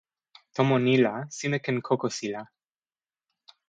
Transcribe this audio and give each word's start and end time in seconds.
tomo 0.55 0.75
ni 0.85 0.95
la 1.03 1.13
sina 1.37 1.57
ken 1.65 1.77
kokosila. 1.87 2.41